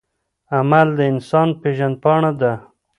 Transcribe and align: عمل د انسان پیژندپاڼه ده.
عمل 0.57 0.87
د 0.97 0.99
انسان 1.13 1.49
پیژندپاڼه 1.61 2.31
ده. 2.41 2.53